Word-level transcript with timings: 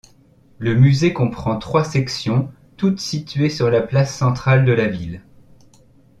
Le 0.57 0.73
musée 0.73 1.13
comprend 1.13 1.59
trois 1.59 1.83
sections, 1.83 2.51
toutes 2.75 2.99
situées 2.99 3.51
sur 3.51 3.69
la 3.69 3.83
place 3.83 4.11
centrale 4.17 4.65
de 4.65 4.71
la 4.73 4.87
ville. 4.87 5.21